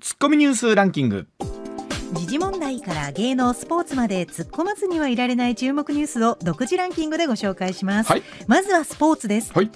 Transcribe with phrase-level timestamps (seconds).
[0.00, 1.28] ツッコミニュースランキング。
[2.12, 8.22] 時事問題から芸能スポーツまで突っ込まずにはいられない注目ニュースを独自ランキングでご紹介します、はい。
[8.48, 9.66] まずはスポーツです、はい。
[9.68, 9.70] 3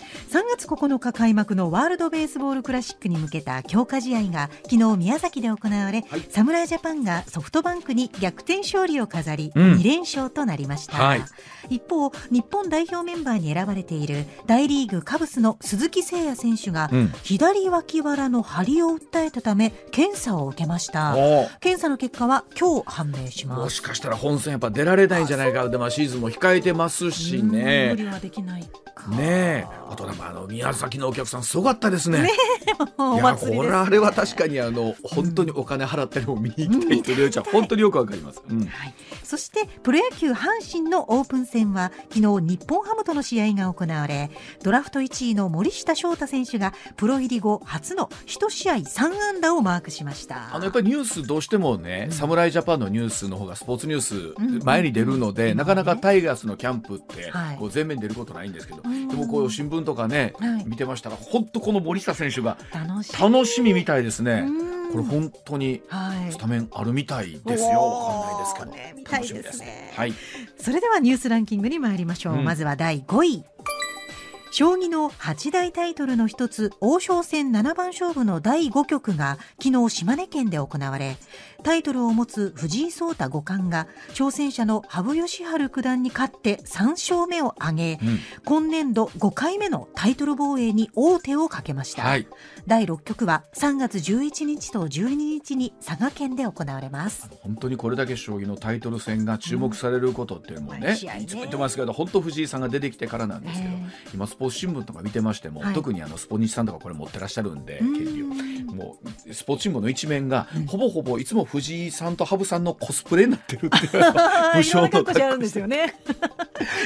[0.50, 6.26] 月9日開幕のワールドベースボールクラシックに向けた強化試合が昨日宮崎で行われ、はい。
[6.28, 9.74] 侍ジャパンがソフトバンクに逆転勝利を飾り、うん。
[9.74, 11.24] 2連勝となりました、はい。
[11.70, 17.12] 一方日本代表メンバーに選ばれている大リーグカブスの鈴木誠也選手が、うん。
[17.22, 21.14] 左脇腹の張りを訴えたため検査を受けました。
[21.16, 23.60] お検査の結果は今日判明します。
[23.60, 28.62] もしかしたら本戦やっぱ出られないんじゃないかでまあシーズンも控えてますし無ね理はできない。
[28.62, 28.68] か
[29.08, 29.84] ねえ。
[29.90, 32.28] あとなんかあの宮崎のお客さんすごかったですね。
[32.98, 38.66] おいやこ祭りれあれは確かにあの本当にお金払ったりも見に行きたいという人は本当によくわかります、うん。
[38.66, 44.30] はい、そしてプロ野球阪神のオープン戦は昨日日本ハムとの試合が行われ
[44.62, 50.54] ドラフト1位の森下翔太選手がプロ入り後初の1試合3安打をマークしました。
[50.54, 57.56] あのやっぱりニュースどうしてもね、侍ジャパンのニュースの方がスポーツニューんス前に出るので、うんなかなかタイガースのキャンプってはい。
[57.56, 60.64] こう前面に出ることないんですけど、んでもこう新聞とかね、はい。
[60.66, 63.72] 見てましたら本当この森下選手が楽しみ。
[63.72, 64.44] みたいですね。
[64.46, 64.92] うん。
[64.92, 66.32] これ本当にはい。
[66.32, 67.80] スタメンあるみたいですよ。
[67.80, 69.92] わかんないですけど、ね楽しみですね。
[69.94, 70.12] はい。
[70.58, 72.44] それではニュースランキングに参りましょう、うん。
[72.44, 73.44] まずは第5位
[74.54, 81.16] 将棋の八大タイトルの一つ王将戦七番勝負の第5局が昨日島根県で行われ
[81.64, 88.18] タイトルを持つ藤井聡太五冠が挑戦者の羽生善治九段に勝って3勝目を挙げ、うん。
[88.44, 92.28] 今年度5回目のタイトル防衛に王手をかけました、はい。
[92.66, 97.30] 第6局は3月11日と12日に佐賀県で行われます。
[97.40, 101.20] 本当にこれだけ将棋のタイトル戦が注目されることっていうね、毎試合ね。
[101.22, 103.84] いつも言ってますけど本当藤井さんが出てきてからなんですけど、え。
[104.12, 105.74] 今スポーツ新聞とか見てましても、はい。
[105.74, 107.94] 特にあのスポニチさんとかこれ持ってらっしゃるんでうん。
[107.94, 108.26] 権利を
[108.74, 108.96] も
[109.28, 114.12] うスポーツ新聞の一面が、ほぼほぼいつも藤井さんと羽生さんのコスプレになってるっていう
[114.56, 115.94] 武将の格好してよね。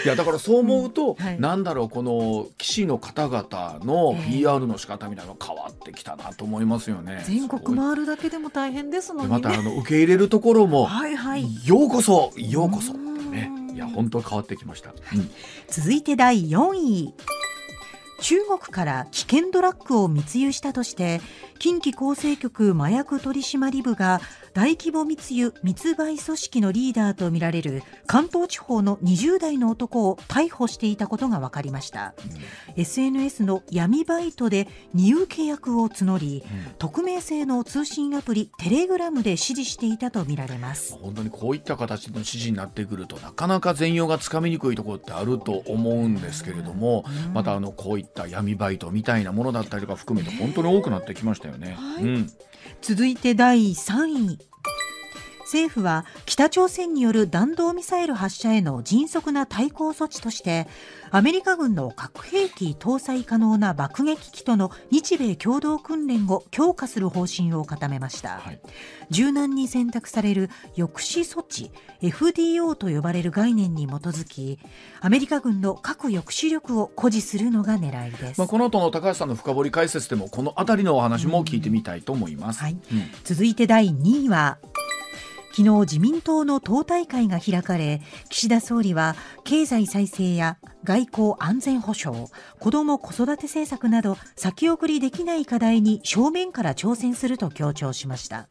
[0.05, 1.41] いやだからそう思うと、うんはい。
[1.41, 4.33] なんだろうこの棋士の方々のええ。
[4.39, 7.23] PR の仕方みたいなの変わってきたなと思いますよね。
[7.27, 9.31] 全国回るだけでも大変ですのに。
[9.31, 11.45] ねでまたあの受け入れるところも、はいはい。
[11.67, 13.51] ようこそようこそね。
[13.75, 14.91] いや本当変わってきました。
[14.91, 15.31] うん
[15.69, 17.15] 続いて第4位
[18.21, 21.21] 中国から危険ドラッグを密輸したとして
[21.59, 24.21] 近畿厚生局麻薬取締部が
[24.59, 32.13] 大規模密輸密売組織のリーダーとみられる関東地方の20代の男を逮捕していたことが分かりました、
[32.75, 36.43] SNS の闇バイトで荷受け役を募り、
[36.81, 40.99] 匿名性の通信アプリテレグラムで指示していたとみられます。
[41.01, 51.77] 本当にこういった形の指示になってくるとなかなか全容がつかみにくいところってあると思うんですけれども、またあのこういった闇バイトみたいなものだったりとか含めて本当に多くなってきましたよね。
[51.79, 52.03] はい。
[52.03, 52.31] うん。
[52.83, 54.48] 続いて第3位
[55.49, 60.67] 政府は北朝鮮による弾道ミサイル発射への迅速な対抗措置として
[61.11, 68.61] アメリカ軍の核兵器搭載可能な爆撃機との日米共同訓練を強化する方針を固めました、はい。
[69.09, 71.71] 柔軟に選択される抑止措置
[72.03, 74.59] FDO と呼ばれる概念に基づき
[75.01, 82.61] アメリカ軍の核抑止力を誇示するのが狙いです、まあ、この後の高橋さんの深掘り解説でもこの辺りのお話も聞いてみたいと思います。
[82.61, 82.73] はい。
[82.73, 82.79] うん。
[83.25, 84.59] 続いて第2位は
[85.59, 92.27] 昨日自民党の党大会が開かれ岸田総理は経済再生や外交安全保障
[92.61, 98.47] 子ども子育て政策など先送りできない課題に正面から挑戦すると強調しました。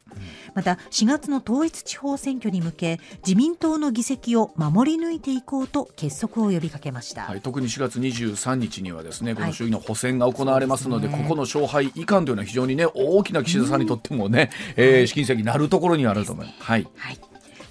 [0.54, 9.50] また4月の統一地方選挙に向け自民党の議席を守り抜いていこうと結束を呼びかけました、はい、特に4月23日にはですねこはい。
[9.50, 11.28] の衆議院の補選が行われますので,、そうですね。
[11.28, 16.62] ここの勝敗以下というのは非常にね大きな岸田さんにとってもね、えー試金石になるところにあると思います。
[16.62, 17.18] はいはい、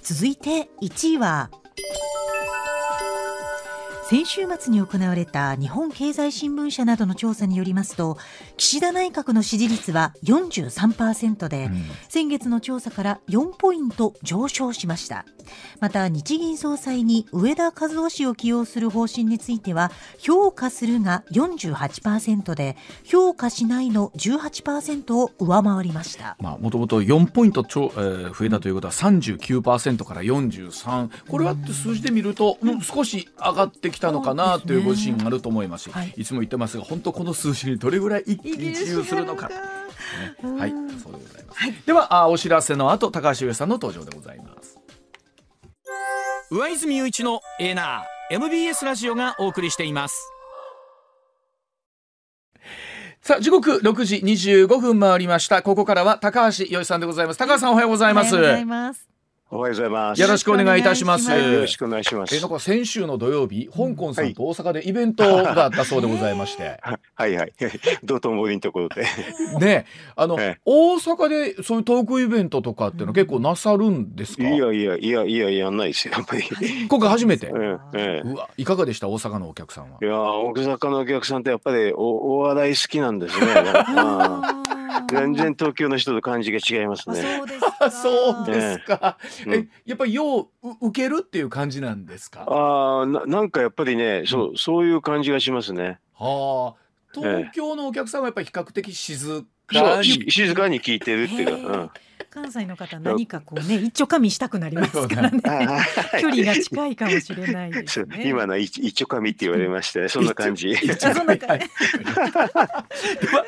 [0.02, 1.50] 続いて1位は
[4.08, 8.16] 先週末に行われた日本経済新聞社などの調査によりますと
[8.56, 11.84] 岸田内閣の支持率は43%で、うん。
[12.08, 15.26] 先月の調査から4ポイント上昇しました
[15.80, 26.36] また日銀総裁に上田和夫氏を起用する方針については評価するが48%で評価しないの18%を上回りました。
[26.40, 35.78] まあ、もともと4ポイントちょ、えー増えたということは39%から43これはって数字で見ると、うん少し上がってきたのかなというご自身があると思います。
[35.78, 36.14] し、はい。
[36.16, 39.48] い、つも言ってますが本当この数字にどれぐらい一喜一憂するのか。
[39.48, 39.54] ね
[40.58, 41.86] はい、そうでございます。
[41.86, 44.77] ではあお知らせの後高橋上さんの登場でございます。
[46.50, 50.32] 上泉雄一のエナー MBS ラジオがお送りしています。
[53.20, 55.60] さあ時刻6時25分回りました。
[55.60, 57.38] ここからは高橋よいさんでございます。
[57.38, 59.07] 高橋さんおはようございます
[59.50, 60.20] おはようございますようございます。
[60.20, 62.36] よろしくお願いいたしますはい、よろしくお願いします。
[62.36, 66.78] えなんか先週の土曜日香港さんと大阪でイベントがあったそうでございまして、
[67.14, 67.52] はいはい。
[68.04, 69.06] 道頓堀のところで。
[69.58, 69.86] ね
[70.16, 76.42] あの、ええ大阪でそういうトークイベントとかっていうの結構なさるんですか、いやいやいやいややんないですよやっぱり。
[76.86, 79.08] 今回初めてええええうわいかがでした？
[79.08, 83.46] 大阪のお客さんはいや大阪のお客さんってやっぱりおお笑い好きなんですね。
[85.10, 87.22] 全然東京の人と感じが違いますね。
[87.22, 89.54] そうですあそうですか、うん。
[89.54, 92.42] えやっぱりようう受けるっていう感じなんですか？
[92.42, 95.98] ああななんかやっぱりね、そうそういう感じがしますね。
[96.14, 96.82] はあ。
[97.14, 101.72] 東京のお客さんはやっぱり比較的静そかに静かに聞いてるっていうか。
[101.72, 101.90] うん
[102.30, 105.40] 関西の方何かこうね一丁噛みしたくなりますからね。
[106.20, 108.28] 距離が近いかもしれないですね。
[108.28, 110.08] 今の一一丁紙って言われましたね。
[110.08, 110.74] そんな感じ。
[110.76, 111.66] あそんな感じ。
[112.04, 113.46] では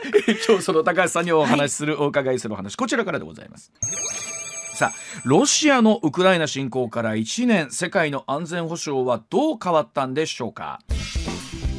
[0.48, 3.70] 今日その高橋さんにお話しする、お伺いするお話こちらからでございます。
[4.74, 10.80] さあロシアのウクライナ侵攻から1年世界の安全保障はどう変わったんでしょうか？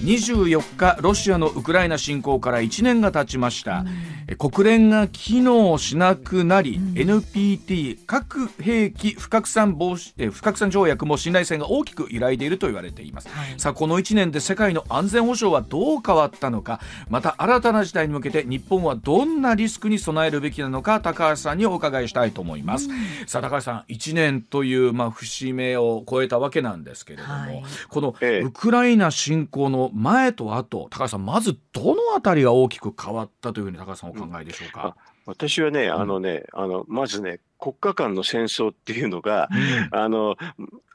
[0.01, 3.85] 24日ロシアのウクライナ侵攻から1年が経ちました、
[4.27, 13.59] え国連が機能しなくなり、NPT 核兵器不拡散防止え不拡散条約も信頼性が大きく揺らいでいると言われています、はい。
[13.59, 16.79] さあこの1年で世界の安全保障はどう変わったのか。
[17.09, 22.87] また新たな時代に向けて日本はどんなリスクに備えるべきなのか高橋さんにお伺いしたいと思います、
[23.27, 27.63] さあ高橋さん1年というまあ節目を超えたわけなんですけれども、はい。
[27.89, 28.45] このええ。
[28.45, 34.95] ウクライナ侵攻の前と後高橋さんまずどのあたりが大きく変わったというふうに高橋さんお考えでしょうか、
[35.25, 39.49] 私はね、あのね、あのまずね、国家間の戦争っていうのが、
[39.91, 39.99] うん。
[39.99, 40.35] あの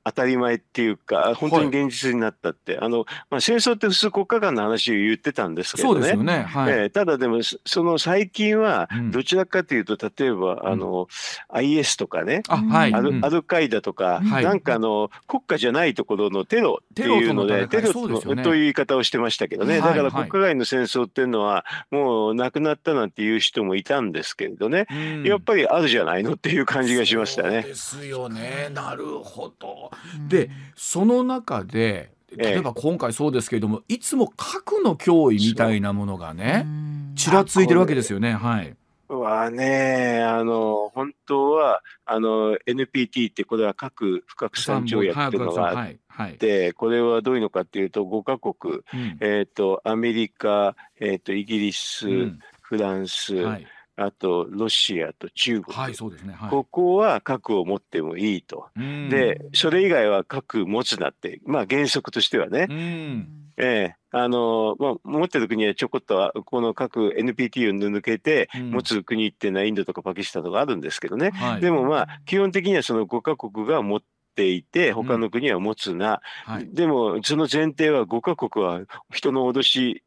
[0.06, 5.94] 当たり前っていうか、本当に現実になったって、あのまあ、戦争って普通、国家間の話を言ってたんですけどね。
[5.94, 6.42] そうですよね。
[6.42, 11.08] はい、ええただでも、そその最近はうん、どちらかというと、例えば、あの、
[11.48, 13.24] IS とかね、あはい、アルうん。
[13.24, 14.44] アルカイダとか、はい。
[14.44, 16.78] なんかあの国家じゃないところのテロ。
[16.82, 17.30] ってい。
[17.30, 18.42] うので、テテロロとね。
[18.42, 25.24] という言い方をしてましたけどね、はいだから国家外の戦争っていうのは、もうなくなったなんていう人もいたんですけれどね、うん。
[25.24, 27.62] やっぱりあるじゃないのっていう感じがしましたね。
[27.62, 28.70] そうですよね。
[28.72, 29.90] なるほど。
[29.92, 29.95] うん
[30.28, 32.50] でその中でええ。
[32.52, 37.12] 例えば今回そうですけれども、いつも核の脅威みたいなものがねうん。
[37.14, 38.32] ちらついてるわけですよね。
[38.32, 38.74] はい。
[39.08, 49.16] はね、あの本当はあの NPT ってこれは核不拡散条約っていうのがあっはいはい、て、これはどういうのかっていうと5カ国、うん。
[49.20, 52.38] えー、とアメリカ、えー、とイギリス、うん。
[52.62, 53.66] フランス、はい、
[53.96, 56.34] あとロシアと中国、はい、そうですね。
[56.34, 56.50] はい。
[56.50, 58.68] ここは核を持ってもいいと。
[58.76, 59.08] うん。
[59.08, 62.66] で、それ以外は核持つなって、まあ原則としてはね。
[62.68, 63.28] う、ん。
[63.56, 63.96] ええ。
[64.10, 68.70] あのまあ、持ってる国はちょこっとはこの核 NPT を抜けてうん。
[68.70, 71.60] 持つ国っていうのはインドとかパキスタンとかあるんですけどね、はい。
[71.62, 74.02] でもまあ基本的にはその5カ国が持っ
[74.34, 76.68] ていて他の国は持つな、はい。
[76.70, 80.02] でもその前提は5カ国は人の脅し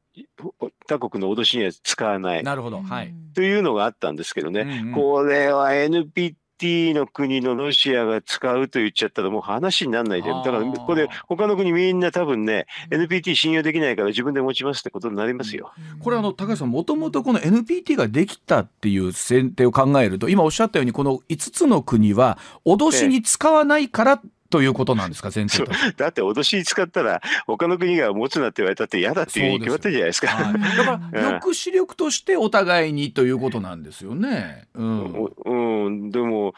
[0.87, 2.43] 他国の脅しには使わない。
[2.43, 2.81] なるほど。
[2.81, 4.93] はい、というのがあったんですけどね、うんうん。
[4.93, 15.71] これは NPT の国のロシアが使うと言っちゃったらもう話にならないで、だからこれ他の国みんな多分ね、NPT 信用できないから自分で持ちますってことになりますよ。
[16.01, 25.63] これあの高橋さんもともとこの NPT ができたっていう前提を考えると今おっしゃったようにこの5つの国は脅しに使わないからということなんですか前提。
[25.97, 30.27] だって脅しに使ったら他の国が持つなって言われたって嫌だっていうに決まってるじゃないですか。
[30.27, 30.93] はい、だから
[31.33, 34.67] うん抑止力としてお互いにということなんですよね。
[34.73, 36.53] うん、おうん、でも、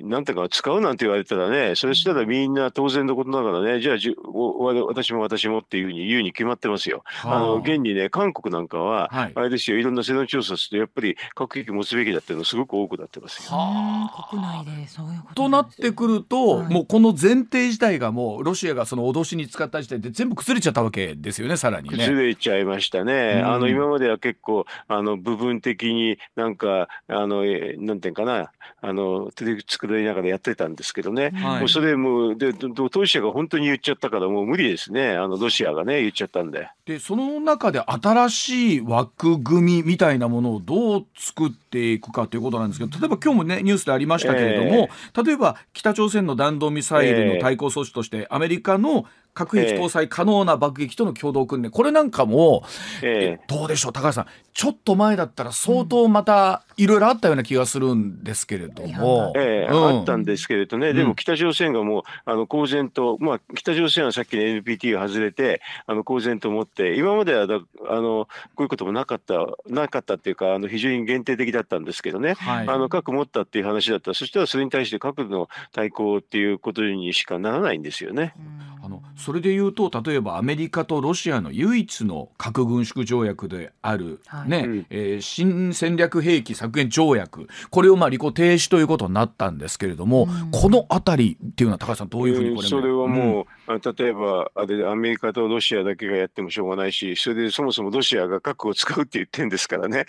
[0.00, 7.04] なんていうか、使うなんて言われたらね、それしたらみんな当然のことだからね、じゃあじゅおわ私も私もっていうふうに言うに決まってますよ。
[7.24, 13.56] あの現にね、韓国なんかは、はいあれですよ、いろんな世論調査すると、やっぱり核兵器持つべきだっていうのすごく多くなってますよ。
[13.56, 21.96] は国内でそういうこととなってくると、はいもうこの前提自体がもうロシアがその脅しに使った時点で全部崩れちゃったわけですよねさらにね。
[21.96, 23.40] 崩れちゃいましたね。
[23.42, 28.50] うんあの今までは結構あの部分的になんかあのえーなんていうかな
[28.82, 29.30] あの
[29.66, 31.30] 作りながらやってたんですけどね。
[31.34, 35.12] はいもうそれもうで当事者が本当に言っちゃったからもう無理ですね。
[35.12, 36.68] あのロシアがね言っちゃったんで。
[36.84, 44.90] でその中で新しい枠組みみたいなものをどう作っていくかということなんですけど例えば今日もねニュースでありましたけれども、
[45.24, 52.64] 例えば北朝鮮の弾道ミサイルの対抗措置として、アメリカの核兵器搭載可能な爆撃との共同訓練、これなんかも、
[53.02, 53.44] ええ。
[53.48, 54.26] どうでしょう高橋さん。
[54.52, 59.98] ちょっと前だったら相当またいろいろあったような気がするんですけれども、ええうん。
[59.98, 67.56] あったんですけれどね、でも北朝鮮がもうあの公然と、まあ、北朝鮮はさっきの NPT が外れて、あの公然と思って、今まではだ
[67.88, 69.34] あのこういうこともなかった、
[69.68, 72.68] なかったっていうか、あの非常に限定的だったんですけどね、はい。
[72.68, 74.12] あの核持ったっていう話だった。
[74.12, 78.34] ら、そしたらそれに対して核の対抗っていうことにしかならないんですよね。
[78.84, 84.50] あのそれで言うと例えばアメリカとロシアの唯一の核軍縮条約である、はい。
[84.50, 84.86] ねうん。
[84.90, 87.48] えー新戦略兵器削減条約。
[87.70, 90.50] これをまあ履行停止ということになったんですけれども、うん。
[90.50, 100.04] このあたりっていうのは高橋さんどういうふうにこれそれはうんもう、あ例えばあれアメリカとロシアだけがやってもしょうがないし、それでそもそもロシアが核を使うって言ってるんですからね、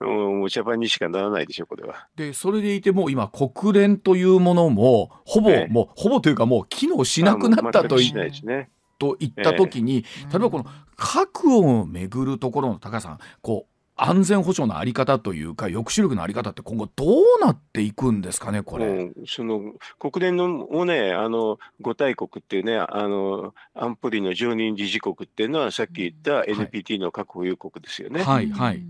[0.00, 2.06] もうもう茶番にしかならないでしょ、これは。
[2.16, 8.70] でそれでいてもう今国連というものもほぼ、ええもうほぼというかもう機能しなくなったといないですね。
[8.98, 10.66] といった時に、例えばこの
[10.96, 18.86] 核をめぐるところの高橋さんこう安全保障のあり方というか抑止力のあり方って今後どうなっていくんですかねこれ。
[18.86, 28.22] もうその国連のもね、あの5大国っていうね、あの安保理の常任理事国っていうのは、さっき言った NPT の核保有国ですよね。
[28.22, 28.82] はいはい。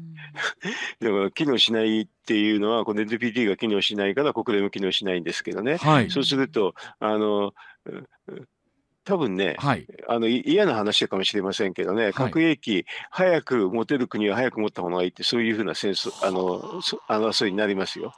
[1.00, 5.76] だから機能しないっていうのは、この NPT が機能しないから国連も機能しないんですけどね。
[5.76, 7.52] はいそうすると、あの、
[9.06, 18.14] 多分ね、はいあのい嫌な話かもしれませんけどね、核兵器、早く持てる国は早く持った方がいいって、そういうふうな戦争、あの、そあの争いになりますよ。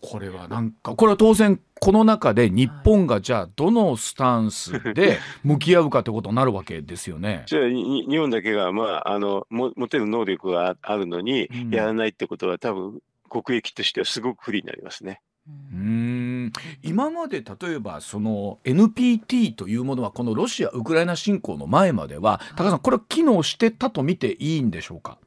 [0.00, 7.44] これはなんかこれは当然この中で日本がじゃあどのスタンスで 向き合うかってことになるわけですよね。
[7.46, 15.20] じゃあ、に日本だけが、まあ、あのも持てる能力があるのにうん、やらないってことは、多分国益としてはすごく不利になりますね。
[15.48, 15.76] うー
[16.46, 16.52] ん。
[16.82, 25.18] 今まで例えばその NPT というものはこのロシア・ウクライナ侵攻の前までは高橋さんこれは機能してたと見ていいんでしょうか？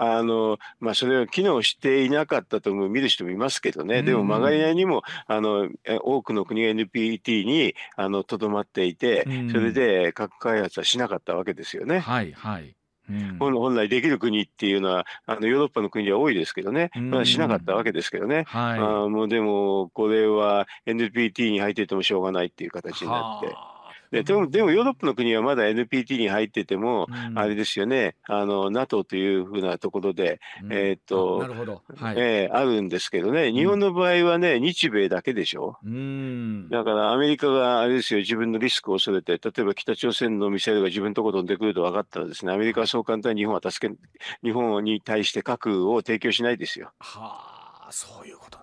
[0.00, 4.04] あのまあ、それは機能していなかったと見る人もいますけどね、うん。
[4.04, 9.50] でもまがりなりにもあのえ多くの国が NPT にあのとどまっていて、うん。
[9.50, 11.98] それで核開発はしなかったわけですよね。
[11.98, 12.76] はいはい。
[13.10, 18.44] うん本本来できる国っていうのはあのヨーロッパの国では多いですけどね、うんまあ、しなかったわけですけどね。
[18.48, 23.04] はあーもうでも、これは NPT に入っててもしょうがないっていう形い。
[23.04, 23.77] になって。
[24.10, 31.82] はあででも、でもヨーロッパの国はまだ NPT に入ってても、うんあれですよね、あの NATO というふうなところで、うんえーっとあなるほど。
[31.96, 32.14] はい。
[32.18, 35.76] えーあるんですけどね、日本の場合はね、日米だけでしょ。
[35.84, 36.68] うん。
[36.68, 43.94] だからアメリカがあれですよ、自分のリスクを恐れて、例えば北朝鮮のミサイルが自分のところに飛んでくると分かったらですね、アメリカはそう簡単に日本は助け、
[44.42, 46.90] 日本に対して核を提供しないですよ。
[46.98, 48.58] はあそういうこと。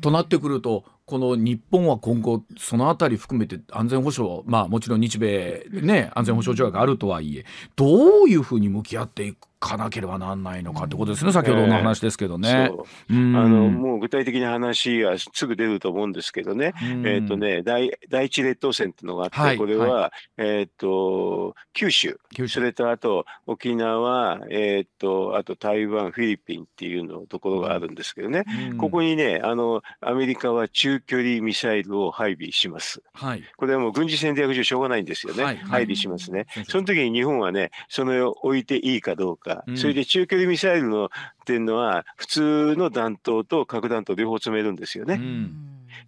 [0.00, 7.44] となってくるとこの日本は今後そのあたり含めて安全保障まあもちろん日米ね安全保障条約があるとはいえ
[7.76, 12.70] どういうふうに向き合っていくかなければならないのかってことですね先ほどの話ですけどね。
[13.10, 17.06] あのもう具体的な話はすぐ出ると思うんですけどね、うん。
[17.06, 22.54] えっ、とね第、第一列島線っていうのがあって、はいこれは、えっ、と九州、九州。
[22.54, 28.76] それとあと沖縄、えっ、とあと台湾、フィリピンっていうのところがあるんですけどね、うん。
[28.76, 33.02] ここにねあの、アメリカは中距離ミサイルを配備します。
[33.14, 33.42] はい。
[33.56, 35.64] これはもう軍事戦略上しょうがないんですよね、はいはい。
[35.66, 36.46] 配備しますね。
[36.68, 39.76] その時に日本はね、それを置いていいかどうか、うん。
[39.76, 41.08] それで中距離ミサイルのっ
[41.44, 45.16] ていうのは、普通の弾頭と核弾頭両方積めるんですようね。
[45.16, 45.52] ん。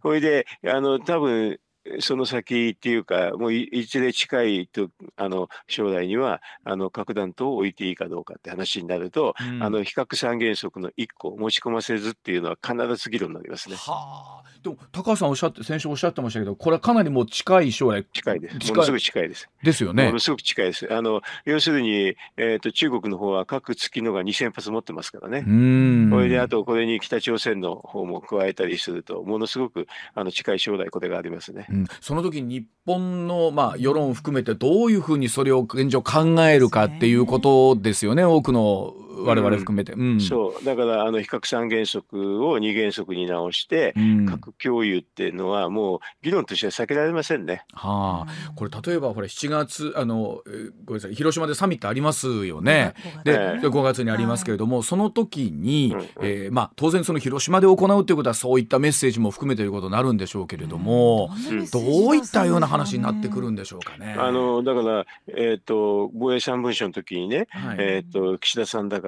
[0.03, 1.59] それで、あの多分
[2.01, 13.77] その先っていうか、もういいずれ近いとあの将来にはあの核弾頭を置いていいかどうかって話になると、うんあの非核三原則の1個持ち込ませずっていうのは必ず議論になりますね。
[13.77, 18.73] はあでも高橋さんおっしゃって先週おっしゃってましたけどこれはかなりもう近い将来近いです。
[18.73, 19.49] ものすごく近いです。
[19.63, 20.19] ですよねもの。
[20.19, 20.93] すごく近いです。
[20.93, 25.45] あの要するに、えー、と中国の方は核付きのが2000発持ってますからね。
[25.47, 31.67] うんこれであとこれに北朝鮮の方も加えたりすると、ものすごくあの近い将来これがありますね。
[31.71, 38.25] うん、その時日本の、まあ、世論を含めてどういうふうにそれを現状考えるかっていうことですよね。
[38.25, 38.95] 多くの
[39.25, 39.93] 我々含めて。
[39.93, 40.21] うん。
[40.21, 40.65] そう。
[40.65, 44.27] だからあの非核三原則を二原則に直して、うん。
[44.27, 47.65] 核共有っていうのはもう議論としては避けられませんね。
[47.73, 52.95] はあ、これ例えばこれ7月あのえーごめんなさい広島でサミットありますよね。
[53.25, 61.31] でええで5月にありますけれども、その時に、えーまあ、当然その広島で行うということはそういったメッセージも含めてということになるんでしょうけれども、
[61.73, 64.15] どういったような話になってくるんでしょうかね。
[64.17, 67.77] あのだから、えー、と防衛三文書の時にね、はい。
[67.81, 69.08] えー、と岸田さんだか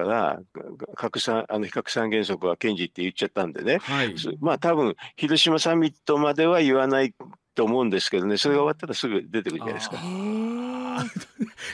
[0.95, 4.17] 核三あの非核三原則は堅持って言っちゃったんでね、はい。
[4.17, 7.13] すまあ多分広島サミットまでは言わない
[7.55, 8.37] と思うんですけどね。
[8.37, 9.97] それが終わったらすぐ出てくるじゃないですか。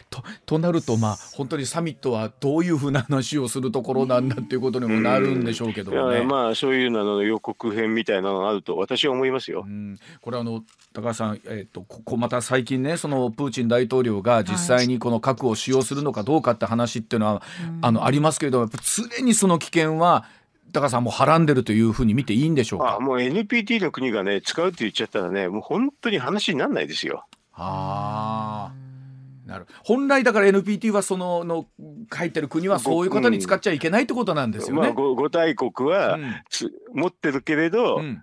[0.09, 6.23] ととなるとまあ本当にサミットはどういうふうな話をするところなんだっていうことにもなるんでしょうけどもね。
[6.23, 9.63] まあそういうのの予告編みたいなのがあると私は思いますよ。
[9.67, 17.41] うん、これあの高橋さん、えーと、ここまた最近ねそのプーチン大統領が実際にこの核を使用するのかどうかって話っていうのは、はい、
[17.81, 20.25] あのありますけれどもやっぱ常にその危険は
[20.73, 22.95] 高橋さんもはらんでるというふうに見ていいんでしょうか？
[22.95, 27.25] あもう NPT の国がね使うって言っちゃったらねもう本当に話にならないですよ。
[27.53, 28.71] あ
[29.47, 29.65] なる。
[29.83, 31.65] 本来だから NPT はそのの
[32.13, 34.81] 書いてる国はそういう方に使っちゃいけないってことなんですよね。
[34.81, 36.35] まあ、5, 大国は、うん、
[36.93, 38.21] 持ってるけれど、うん、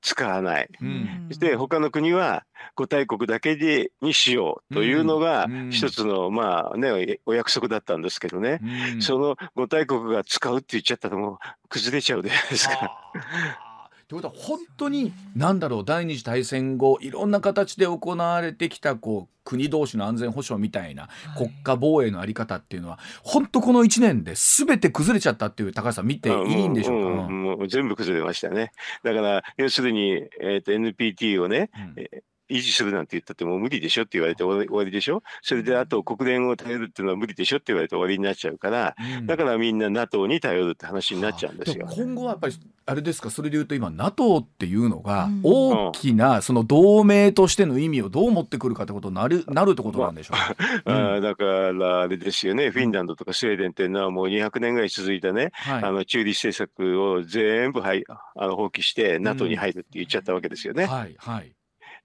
[0.00, 2.44] 使わない、うん、そして他の国は
[2.76, 8.60] 5大国だけでにしようというのが一つの、まあねお約束だったんですけどね、
[9.00, 13.69] その5大国が使うって言っちゃったらもう崩れちゃうじゃないですか。
[14.10, 28.72] ということは本当に何だろう第二次大戦後いろんな形で行われてきたこう国同士の安全保障みたいな国家防衛のあり方っていうのは、本当この1年で全て崩れちゃったっていう高橋さん見ていいんでしょうか、うう全部崩れましたね。
[29.02, 35.22] だから要するに、えーと、NPT をね、うん維持するなんて言ったってもう無理でしょって言われて終わりでしょ？
[35.42, 41.86] それであと国連を頼るっていうのは無理でしょって言われて終わりになっちゃうから、うん、だからみんな NATO に頼るって話になっちゃうんですよ。
[41.90, 42.54] 今後はやっぱり
[42.86, 43.30] あれですか？
[43.30, 52.70] それで言うと今 NATO っていうのが大きなその同盟としての意味をどう持ってくるかってことになるなるってことなんでしょう、まあ、うん、だからあれですよね。
[52.70, 58.04] フィンランドとかスウェーデンっていうのはもう200年ぐらい続いたね、はい、あの中立政策を全部、はい、
[58.36, 60.84] あの放棄して NATO に入るって言っちゃったわけですよね。
[60.84, 61.52] うん、はいはい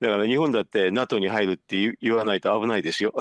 [0.02, 3.14] だから日本だって NATO に入るって言わないと危ないですよ。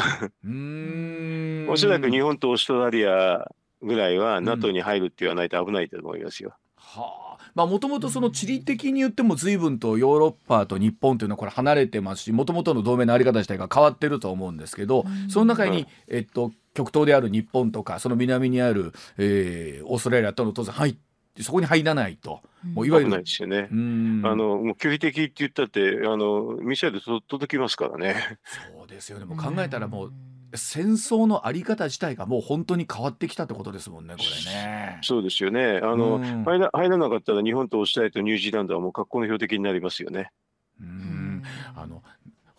[0.44, 1.66] うん。
[1.68, 3.50] おそらく日本とオーストラリア
[3.82, 6.54] ぐらいは NATO に入るって言わないと危ないと思いますよ。
[6.76, 21.00] はあ、まあもともとその地理的に言っても随分とヨーロッパと日本というのはこれ離れてますしもともとの同盟のあり方自体が変わってると思うんですけどその中に、えっと、極東である日本とかその南にある、えー、オーストラリアとの当然入って
[21.42, 23.10] そこに入らないと、もういわゆる。
[23.10, 23.68] ないですよね。
[23.70, 28.38] あのもう拒否的って言ったってあのミサイルと届きますからね。
[28.76, 29.24] そうですよね。
[29.24, 30.12] もう考えたらもう。
[30.56, 34.98] 戦争のあり方自体がもう本当に変わってきたってことですもんね、これね。
[35.02, 35.80] そうですよね。
[35.82, 40.30] あの、入ら入らなかったら日本とオーストラリアとニュージーランドはもう格好の標的になりますよね。
[40.80, 41.42] うん
[41.74, 42.02] あの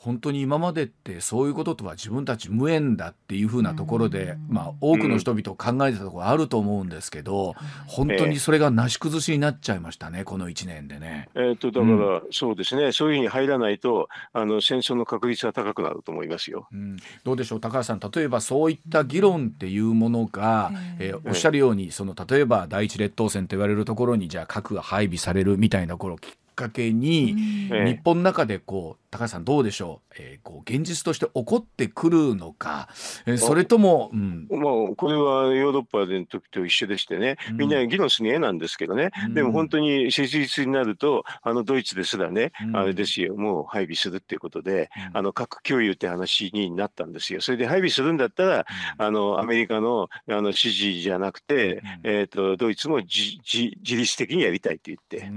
[0.06, 7.56] 本当に今までってそういうこととは自分たち無縁だっていうふうなところで、まあ、多くの人々考えてたところあると思うんですけど、
[7.88, 11.28] 本当にそれがなし崩しになっちゃいましたね、この1年でね。
[11.34, 12.92] えー、とだから、そうですね。
[12.92, 16.68] そういうふうに入らないとあの戦争の確率は高くなると思いますよ。
[16.72, 18.00] うん、どうでしょう高橋さん。
[18.00, 32.90] 例えばそういった議論っていうものが、えー、おっしゃるようにその例えば第一列島線と言われるところにじゃあ核が配備されるみたいな頃きっかけに、日本の中でこう高橋さんどうでしょう、えー、こう現実として起こってくるのか、
[33.26, 43.36] えー、それとも、うん、まあ、これはヨーロッパでの時と一緒でしてね、みんな議論する絵なんですけどね、うん、でも本当に切実になるとあのドイツですらね、うん、あれですよ。
[43.36, 47.40] もう配備するっていうことで、あの核共有って話になったんですよ。
[47.40, 48.66] それで配備するんだったら、
[48.98, 53.40] あのアメリカのあの指示じゃなくて、えーと、ドイツも自
[53.84, 55.30] 律的にやりたいって言って。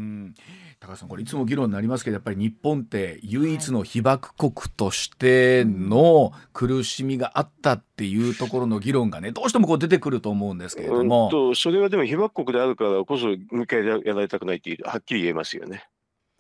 [0.81, 15.89] 高橋さんこれいつも議論になりますけどやっぱり日本って唯一の被爆国としての苦しみがあったっていうところの議論がねどうしてもこう出てくると思うんですけれども、うん、それはでも被爆国であるからこそもう一回やられたくないってはっきり言えますよね。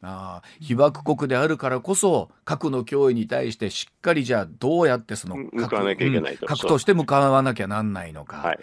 [0.01, 8.37] あ被爆国であるからこそ核の脅威に対してしっかりじゃあどうやってその核向かなきゃいけないと、うん、核として向かわなきゃなんないのか。
[8.37, 8.59] はい。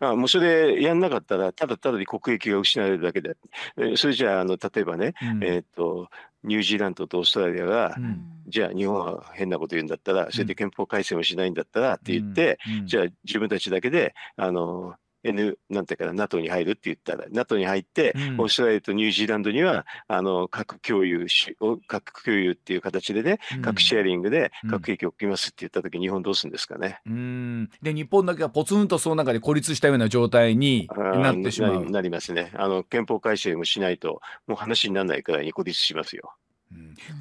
[0.00, 3.36] あもうそれやんなかったら、ただただに国益が失われるだけで、
[3.76, 6.08] えそれじゃあ、あの例えばね、うん、えっ、と、
[6.48, 27.00] ニュージーランドとオーストラリアが、うん、じゃあ日本は変なこと言うんだったら、それで憲法改正もしないんだったらって言って、じゃあ自分たちだけで、あの、N なんていうかな NATO に入るって言ったら NATO に入って、うん、オーストラリアとニュージーランドにはあの核共有し核共有っていう形でね、うん、核シェアリングで核兵器を置きますって言った時、日本どうするんですかね。
[27.06, 27.70] うん。
[27.82, 31.90] で日本だけがポツンとその中で孤立したような状態になってしまう。
[31.90, 32.52] なりますね。
[32.54, 36.32] あの憲法改正もしないともう話にならないくらいに孤立しますよ。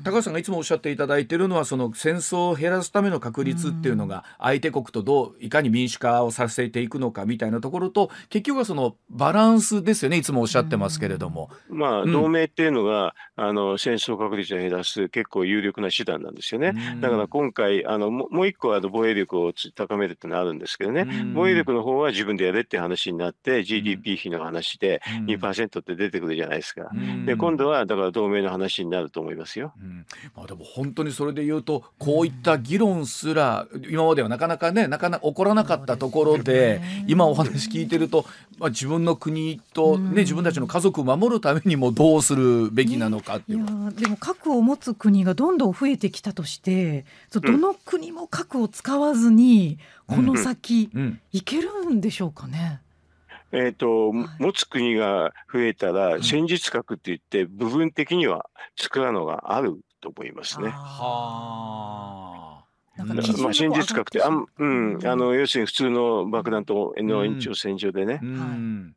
[0.03, 11.49] 高橋さんがいつもおっしゃっていただいているのはその戦争を減らすための確率っていうのが相手国とどういかに民主化をさせていくのかみたいなところと結局はそのバランスですよねいつもおっしゃってますけれども。
[11.69, 16.73] まあ、同盟っていうのが、うん、あの戦争確率を減らす結構有力な手段なんですよね。
[16.99, 21.07] だから今回あのもう一個あの防衛力を高めるっていうのはあるんですけどね。
[21.33, 26.89] 防衛力の方は自分でやれって話になって GDP 比の話で2%って出てくるじゃないですか。
[27.25, 29.36] で今度はだから同盟の話になると思います。
[29.37, 29.73] ますよ。
[29.81, 30.05] うん。
[30.35, 38.25] まあ、でも本当にそれで言うとこういった議論すら今まではなかなかねなかなか起こらなかったところで今お話聞いてると、
[38.57, 43.57] まあ、自分の国と、ね、自分たちの家族を守るためにもどうするべきなのかっていう。
[43.59, 51.19] いやでも核を持つ国がどんどん増えてきたとしてどの国も核を使わずにこの先、うん。
[51.31, 52.81] いけるんでしょうかね。
[53.51, 54.27] えーとはい。
[54.39, 56.23] 持つ国が増えたらん。
[56.23, 60.69] 戦術核って言って部分的には使うのがあると思いますね。
[60.69, 62.67] はあ。
[62.97, 68.95] なんかだからまあ戦術核ってあん、うん、あの要するに普通の爆弾とのうん延長線上でね、うん。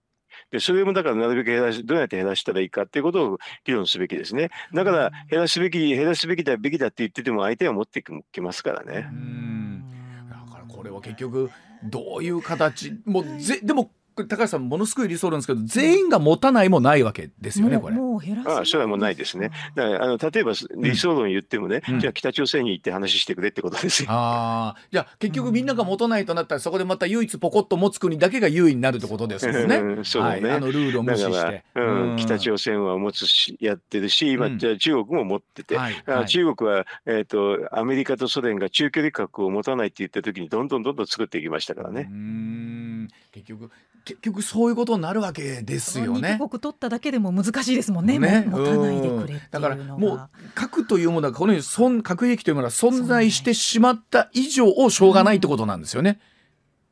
[0.51, 4.51] でそれもだからなるべく減らしどうやって減らしたらいいかっていうことを議論すべきですね。
[4.75, 9.09] だから減らすべき減らすべきだべきだって言ってても相手は持ってきますからね。
[9.11, 9.85] うん。
[10.29, 11.51] だからこれは結局
[11.85, 17.97] どういう形もうぜでもこれ高橋さんものすごい理想論ですけど全員が持たないもないわけですよねもうこれ。
[17.97, 19.51] もう減らああそれはもうないですね。
[19.75, 24.09] だからあの例えば理想論言ってもね、うんじゃあ北朝鮮に行って話してくれってことですよ。
[24.11, 29.77] ああじゃあ結局みんなが持たないとなったらそこでまた唯一ポコッと持つ国だけが優位になるってことですよね。
[29.77, 42.03] うんそうねはい、あのルールを無視して。、うん、北朝鮮は持つしやってるし、今、うんじゃあ中国も持ってて、はいはい中国は、えー、とアメリカとソ連が中距離核を持たないって言った時にどんどんどんどん作っていきましたからね。
[42.03, 43.71] ん結局
[44.05, 46.37] 結局そういうことになるわけですよね。
[46.39, 48.19] 国取っただけでも難しいですもんね。
[48.19, 49.41] ねもう持たないでくれっていうのが。
[49.51, 56.21] だからもう核というものはこのように存核兵器というものは存在してしまった以上をしょうがないってことなんですよね。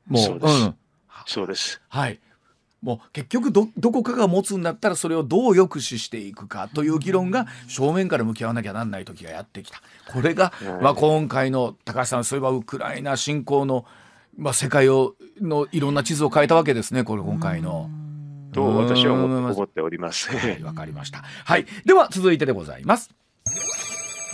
[0.07, 0.75] もうそうですん
[1.27, 1.81] そうです。
[1.89, 2.21] はい。
[2.83, 13.85] もう結局どどこかが持つんだったらそれをどう抑止していくかという議論が正面から向き合わなきゃなんない時がやってきたこれが、はいまあ、今回の高橋さんそういえばウクライナ侵攻の、
[14.39, 17.91] まあ、世界をのいろんな地図を変えたわけですねこれ今回の。
[18.53, 20.35] と私はうん思っております。
[20.35, 21.23] はい、わかりました。
[21.45, 23.11] はい、では続いてでございます。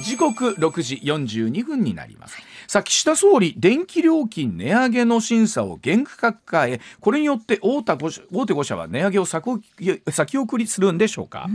[0.02, 2.36] 時刻6時42分になります。
[2.66, 11.48] さあ、岸田総理、電気料金値上げの審査を厳格化へ、これによって大手5社大手5社は値上げを先送り先送りするんでしょうか。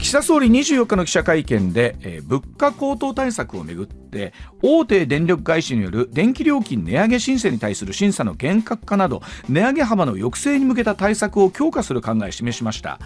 [0.00, 4.07] 岸田総理24日の記者会見で、えー物価高騰対策をめぐって
[4.62, 12.98] 大手電力会社による電気料金値上げ申請に対する審査の厳格化など値上げ幅の抑制に向けた対策を強化する考えを示しました。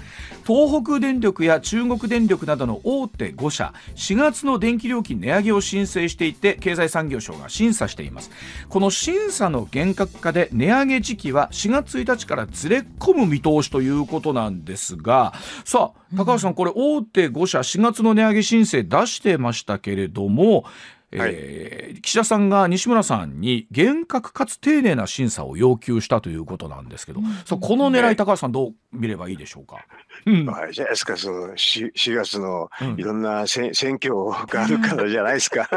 [0.46, 8.30] 東北電力や中国電力などの大手5社4月の電気料金値上げを申請していて経済産業省が審査しています。
[8.68, 15.32] この審査の厳格化で値上げ時期は4月1日からずれ込む見通しということなんですが
[15.64, 20.64] さあ高橋さんこれ大手5社4月の値上げ申請出してましたけれども、
[21.12, 29.86] えー岸田さんが西村さんに厳格かつ丁寧な審査を要求したということなんですけど、そうこの狙い高橋さんどう見ればいいでしょうか？
[30.26, 30.50] うん。
[30.50, 32.98] あれじゃないですか、その 4, 4月のうん。
[32.98, 34.14] いろんなせん選挙
[34.48, 35.68] があるからじゃないですか。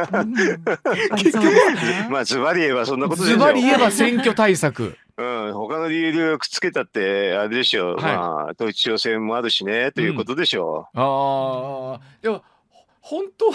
[1.17, 1.45] 結局。
[2.09, 3.39] まあ、ズバリ言えばそんなことですズよ。
[3.45, 4.97] バリ言えば選挙対策。
[5.17, 8.01] うん、他の理由でくっつけたって、あれでしょう、はい。
[8.01, 12.43] まあ、統一地方選もあるしね、ということでしょああ、でも
[12.99, 13.45] 本当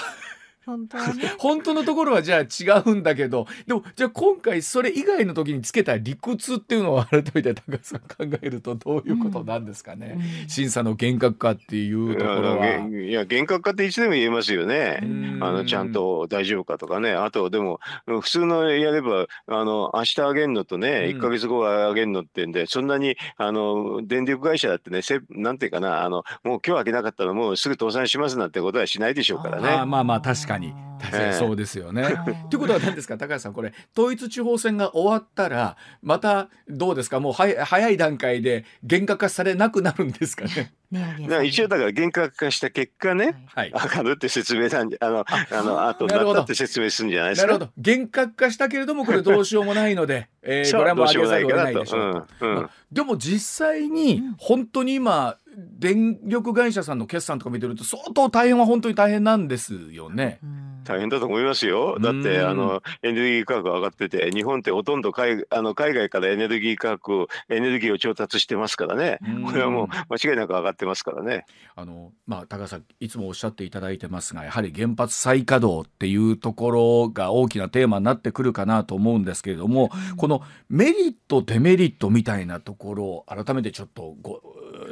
[0.71, 1.33] 本当はね。
[1.39, 12.17] 本当のところはじゃあ違うんだけどでもじゃあ今回それ以外の時につけた理屈っていうのを改めて高橋さん考えるとどういうことなんですかね、審査の厳格化っていうう。
[12.17, 12.67] ところは。
[12.89, 15.01] いや、厳格化っていつでも言えますよね。
[15.03, 29.63] うんあのちゃんと大丈夫かとかね、あとでも、普通のやれば、あの明日あげんのとね、うん1か月後はあげんのってんで、そんなにあの電力会社だってね、せなんていうかなあの、もう今日あげなかったら、もうすぐ倒産しますなんてことはしないでしょうからね。
[29.87, 30.60] まあまあ確かに
[31.01, 32.05] 確かにそうですよね。
[32.51, 33.17] ということは何ですか？
[33.17, 37.21] 高橋さんこれ統一地方選が終わったらまたどうですか？
[37.21, 40.75] もうはや早い段階で厳格化されなくなるんですかね？
[40.91, 43.71] 値上げだから一応だから厳格化した結果ね、はい。
[43.71, 47.47] 上がるって説明なんじゃ、あの、あの、後になるほどなったって説明するんじゃないですか？
[47.47, 52.47] なるほど厳格化したけれどもこれどうしようもないので、えー、これはもう上げざるを得ないでしょうと。
[52.47, 60.41] うんうんまあでも実際に本当に今電力会社さんの決算とか見てると相当大変は本当に大変なんですよね。
[60.85, 61.99] 大変だと思いますよ。
[62.01, 69.45] だって、うんあの、エネルギー価格上がってて、日本ってほとんど海あの海外からエネルギー価格を、エネルギーを調達してますからねうん。
[69.45, 71.45] これはもう間違いなく上がってますからね。
[71.77, 84.41] あのまあ、高橋さんいつもおっしゃっていただいてますがやはり原発再稼働っていうところが大きなテーマになってくるかなと思うんですけれども、このメリットデメリットみたいなところを改めてちょっとご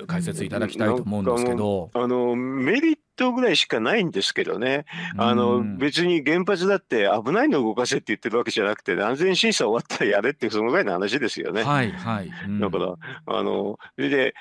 [0.07, 1.91] 解説いただきたいと思うんですけど。
[1.95, 4.85] あの、メリットぐらいしかないんですけどね。
[5.17, 11.63] あうの、ん別に原発だって危ないのを動かせって言ってるわけじゃなくて、安全審査終わったらやれって、そのぐらいの話ですよね。
[11.63, 12.95] はいはい、うんだから、
[13.27, 14.35] あの、それで、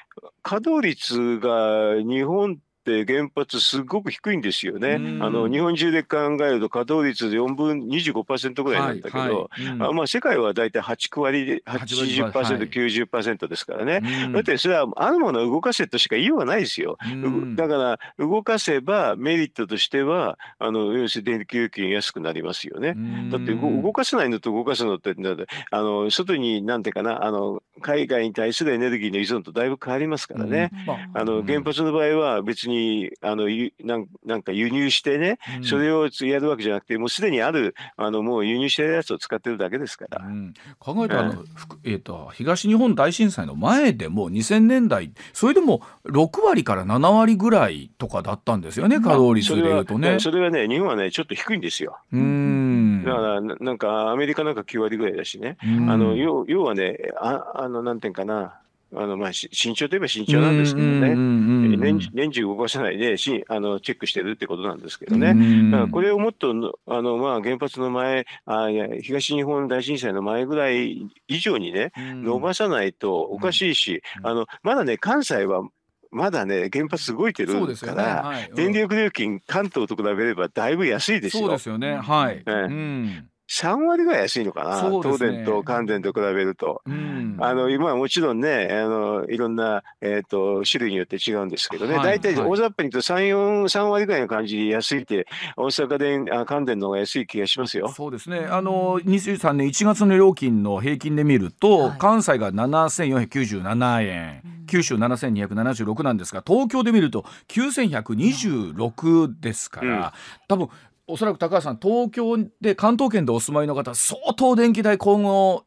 [0.44, 4.94] 稼働率が日本っって原発すごく低いんですよね。
[4.94, 14.02] うんあの日本中で考えると稼働率4分25%ぐらいなんだけど、はいはいうんあまあ、世界は大体8、9割で8 80%、はい90%ですからね。
[14.26, 16.98] うんだってそれはあるものを動かせとしか言いようがないですよ。
[17.06, 22.96] うんだから動かせばメリットとしてはあの要するに電気料金安くなりますよね。
[23.32, 30.72] だって動動かせないのと動かすのってだってあの外になんていうかなあの海外に対するエネルギーの依存とだいぶ変わりますからね。
[30.86, 32.77] まああのうん原発の場合は別に
[33.22, 33.98] あのゆな
[34.38, 40.26] んか輸入してね、うんそれをやるわけじゃなくてもうすでにあるあのもう輸入してるやつを使ってるだけですから。
[40.26, 50.20] うん、考えたらあの、ふくえー、と東日本大震災の前でも2000年代それでも6割から7割ぐらいとかだったんですよね稼働率でそれはいうとね。
[50.20, 51.98] それはね日本はねちょっと低いんですよ。
[52.12, 55.58] うんだからななんかアメリカなんか9割ぐらいだしね。
[55.64, 58.60] うんあの要要はねああのなんていうかな
[58.96, 60.94] あのまあし慎重といえば慎重なんですけどね。
[60.94, 65.32] うんうんうんうん年中年中動かさないでしあのチェックしてるってことなんですけどね。
[65.32, 68.68] うんだからこれをもっとのあの、まあ、原発の前あ
[69.02, 75.68] 東日本大震災の前ぐらい以上にねうん伸ばさないとおかしいし、うんあのまだね関西は
[76.12, 77.54] まだね原発動いてる。
[77.78, 81.44] から、はい、電力料金関東と比べればだいぶ安いですよ。
[81.44, 81.98] そうですよね。
[81.98, 82.44] はい。
[82.46, 85.00] えうん3割ぐらい安いのかな、ね。
[85.02, 86.82] 東電と関電と比べると。
[86.86, 87.38] うん。
[87.40, 92.50] あの今はもちろんねあのいろんな、えー、と種類によって違うんですけどね、はい大体はい。
[92.50, 97.88] 大雑把に言うと3、4 3割ぐらいの感じで安いって大阪電あ関電の方が安い気がしますよ。
[97.90, 98.40] そうですね。
[98.50, 101.98] あの23年1月の料金の平均で見ると、はい。
[101.98, 110.14] 関西が7497円、九州7276なんですが、東京で見ると9126ですから、
[110.48, 110.70] 多分
[111.08, 115.64] おそらく高橋さん東京で関東圏でお住まいの方相当電気代今後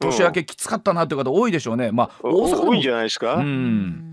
[0.00, 1.92] 年明けきつかったなという方多いでしょうね。
[1.92, 4.08] まあお大阪多いんじゃないですか、うん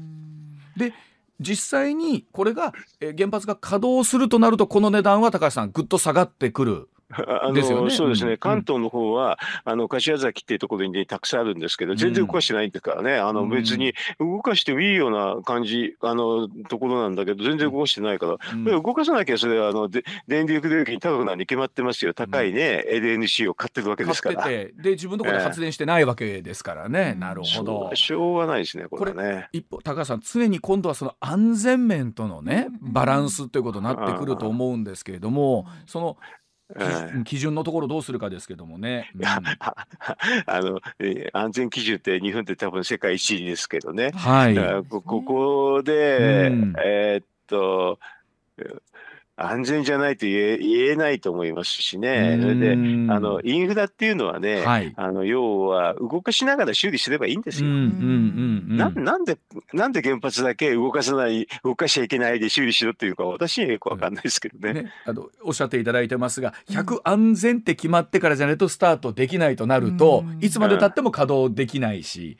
[0.78, 0.94] で
[1.42, 6.90] 実際にこれがえー原発が稼働するとなるとこの値段は高橋さんぐっと下がってくる。
[7.12, 7.62] あのね。
[7.90, 13.36] そうですね、うん関東の方は、あの柏崎っていうところに、ね、たくさんあるんですけど、全然動かしてないんですからね、あうん。
[13.36, 18.64] の別に動かしてもいいような感じ、あのところなんだけど、全然動かしてないから、うん。
[18.66, 24.42] 動かさなきゃ、それはあので電力料金高くなるに決まってますよ、高いね、LNC を買ってるわけですから。
[24.42, 27.92] 買っててで自分のところで発電してないわけですからね、なるほど。
[27.96, 29.48] しょうがないですね、これはね。
[29.52, 36.39] 一方高橋さん常に今度はその安全面とのねバランスということになってくると思うんですけれどもそのええ
[37.26, 39.12] 基準のところどうするかですけどもね。
[39.16, 39.24] うん
[40.46, 44.12] あの、えー安全基準って日本って多分世界一位ですけどね。
[44.16, 44.56] はい
[44.88, 48.00] こここで、うんえーっと、
[48.58, 48.82] えー
[49.40, 52.38] 安全じゃないと言え言えないと思いますしね。
[52.42, 57.70] それで、うんあの、インフラっていうのはね、はいあの、要は動かしながら修理すればいいんですよ。
[57.70, 59.38] うんうんうんうんななんで、
[59.74, 64.70] なんで原発だけ動かさない、動かしちゃいけないで修理しろっていうか、私にはよくわかんないですけどね。
[64.74, 72.38] ね、あのおっしゃっていただいてますが100安全って決まってからじゃないとスタートできないとなると、うんいつまでたっても稼働できないし、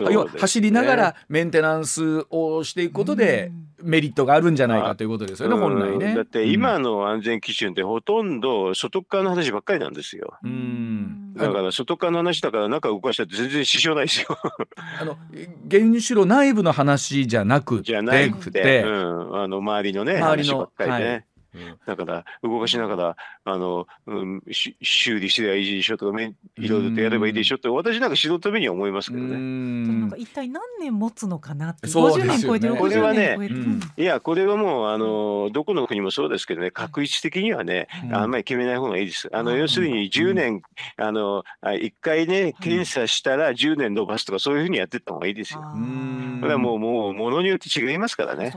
[0.00, 3.52] う要はですね走りながらメンテナンスをしていくことで
[3.84, 6.06] メリットがあるんじゃないかということですよね、本来ね。
[6.06, 10.38] うんだって今の安全基準ってほとんど外側の話ばっかりなんですよ。
[10.42, 14.38] うん、うんだから外側の話だから中動かしたって全然支障ないですよ。
[15.00, 15.16] あの
[15.70, 21.10] 原子炉内部の話じゃなくてじゃなくて、うん、あの周りのね周りの話ばっかりね。
[21.10, 21.24] はい
[21.86, 29.32] だから動かしながらあの、うん、し修理すればいいでしょとかめんいろいろとやればいいでしょって私なんか素人目には思いますけどうね。
[29.32, 32.32] なんんか一体何年持つのかなってそう50ですよね。
[32.32, 33.80] 年超えてこれは60ね年超えて、うん。
[33.96, 39.28] いやこれはもうあのどこの国もそうですけどね確率的にはね、うんあんまり決めない方がいいです。
[39.32, 40.62] あのうん要するに10年、
[40.96, 45.60] あのあ1回ね検査したら10年延ばすとかそういうふうにやってった方がいいですよ。
[45.60, 48.44] これはもうもうものによって違いますからね。
[48.44, 48.52] ね。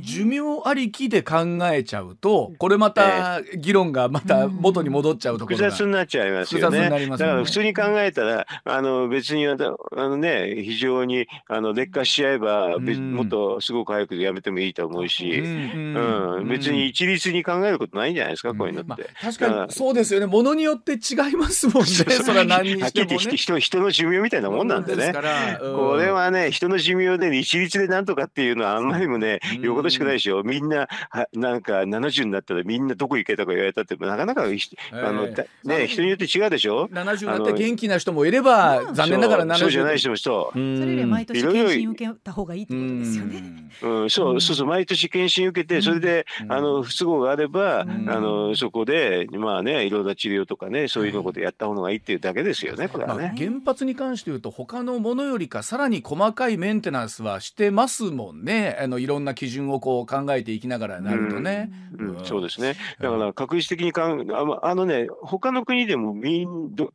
[0.00, 6.90] 寿命ありきで考えちゃうとこれまた議論がまた元に戻っちゃうところが複雑になっちゃいますよね。
[6.90, 7.08] ね。
[7.08, 18.88] だから普通に考えたらあの別にあのね非常にあの劣化しちゃえば、もっとすごく早くやめてもいいと思うし、うんうん別に一律に考えることないんじゃないですか、こういうのって。
[18.88, 20.26] まあ、確かにそうですよね。
[20.26, 21.86] ものによって違いますもんね。
[22.22, 23.18] それは何にしてもね。
[23.36, 25.12] 人人の寿命みたいなもんなんでね。
[25.12, 29.62] これはね人の寿命で一律でなんとかっていうのはあんまりもねうん。
[29.62, 30.42] よほどしくないでしょ。
[30.42, 40.52] みんなはなんか70にになったらみんなどこ行けとか言われたってなかなかひあの、ええね人によって違うでしょ？70になって元気な人もいれば残念ながら70そうそうじゃない人もそう。
[40.52, 43.70] それより毎年検診受けた方がいいってことですよね。
[43.82, 44.40] うん、そううん。
[44.40, 46.52] そうそう毎年検診受けてそれで、うん。
[46.52, 48.10] あの不都合があれば、うん。
[48.10, 53.34] あのそこでまあねいろんな治療とかねそういうのことやった方がいいっていうだけですよねこれまあ、はね。
[53.36, 58.78] 原発に関して言うと他のものよりかさらに細かいメンテナンスはしてますもんね。
[58.80, 61.70] あのいろんな基準をこう考えていきながらなるとね。
[61.98, 62.16] うん。
[62.16, 62.76] うんそうですね。
[63.00, 66.14] だから確実的にかんあのあのね他の国でも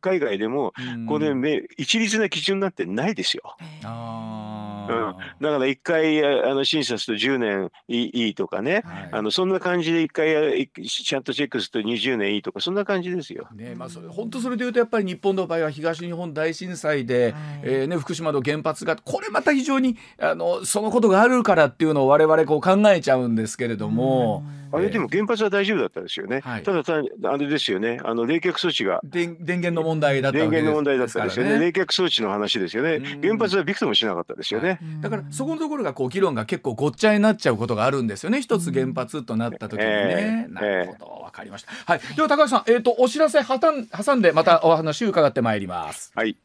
[0.00, 1.06] 海外でもうん。
[1.06, 3.56] これめ一律な基準なんてないですよ。
[3.84, 5.44] あうん。
[5.44, 8.82] だから一回ああの審査すると10年いいいいとかね。
[8.84, 9.08] はい。
[9.12, 13.48] あのそんな感じで一回やいちゃんとチェックすると20年いいとかそんな感じですよ。
[13.54, 17.34] ねまあ、それ本当それでいうとやっぱり日本の場合は東日本大震災で、はい。
[17.62, 26.40] えーね、福島の原発がこれまた非常にあのそのことがあるからっていうのを我々こう考えちゃうんですけれども、あれでも原発は大丈夫だったですよね。
[26.40, 26.62] はい。
[26.62, 28.00] ただ単にあれですよね。
[28.04, 29.00] あの冷却措置が。
[29.04, 31.58] 電電源の問題だった電源の問題だったですよね。
[31.58, 32.96] 冷却装置の話ですよね。
[32.96, 33.20] うん。
[33.20, 34.78] 原発はびくともしなかったですよね。
[35.00, 38.40] だからそこのところがこう議論が結構ごっちゃになっちゃうことがあるんですよね。
[38.42, 40.52] 一つ原発となった時にね、ええ。
[40.52, 41.06] なるほど。
[41.22, 41.72] わかりました。
[41.72, 42.00] はい。
[42.16, 42.70] では高橋さん。
[42.70, 46.12] えっ、とお知らせはたん挟んでまたお話伺ってまいります。
[46.14, 46.36] はい。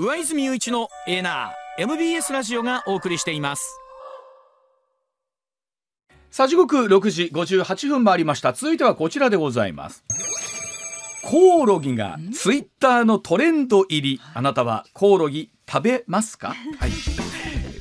[0.00, 3.80] 上泉雄一のエナー MBS ラジオがお送りしています
[6.30, 8.52] さあ時刻6時58分回りました。
[8.52, 10.04] 続いてはこちらでございます。
[11.22, 14.20] コオロギがツイッターのトレンド入り。
[14.34, 16.90] あなたはコオロギ食べますか、はい、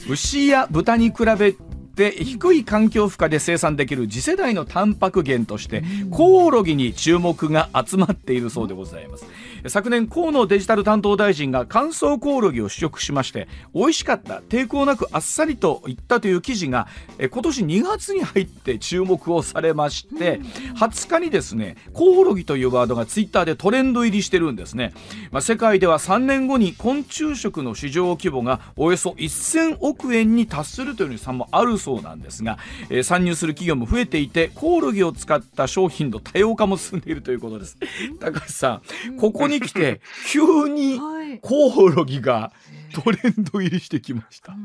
[0.09, 1.55] 牛や豚に比べ
[1.97, 9.25] て低い環境負荷で生産できる次世代のタンパク源としてコオロギに注目が集まっているそうでございます
[9.69, 16.87] 昨年河野デジタル担当大臣が乾燥コオロギを試食しまして美味しかった抵抗なくあっさりといったという記事が
[17.19, 20.39] 今年2月に入って注目をされまして
[20.79, 24.93] 20日にですねコオロギというワードがツイッターでトレンド入りしてるんですね、
[25.31, 37.77] まあ、世界では3年後に昆虫食の市場規模がおよそ1000億円に達するという試算もあるそうなんですが、えー参入する企業も増えていてコオロギを使った商品の多様化も進んでいるということです。
[38.19, 41.39] 高橋さんここに来て 急にはい。
[41.39, 42.51] コオロギが
[42.93, 44.55] トレンド入りしてきました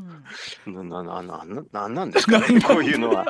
[0.66, 2.38] うんな、な、な、な、ななんなんですか？
[2.38, 3.26] ね、こういうのは。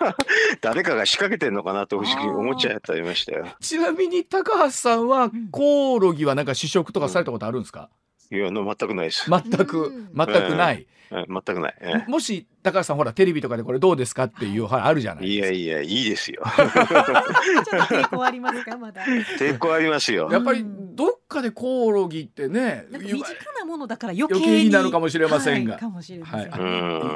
[0.60, 3.46] 誰かが仕掛けてんのかなと不思議に思っちゃったりましたよ。
[3.60, 7.88] ちなみに高橋さんはコオロギはなんか試食とかされたことあるんですか？
[8.30, 9.30] いや、の全くないです。
[9.30, 11.74] 全く全くない全くない。
[11.80, 16.42] えもし高橋さんほらテレビとかでこれどうですかっていうはいあるじゃないいやいや、いいですよ。
[16.44, 19.02] ちょっと抵抗ありますかまだ。
[19.38, 20.28] 抵抗ありますよ。
[20.32, 23.24] やっぱりどっかでコオロギってね身近
[23.58, 26.50] なものだから余計に余計になるかもしれませんがはいかもしれません。
[26.50, 26.58] は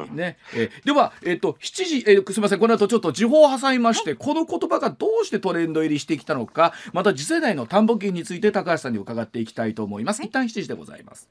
[0.09, 0.15] うん。
[0.15, 11.29] ねえーでは、えっと7時、えーすみませんこの後ちょっと時報を挟みまして、この言葉がどうしてトレンド入りしてきたのかまた次世代の田んぼ金について高橋さんに伺っていきたいと思います、一旦7時でございます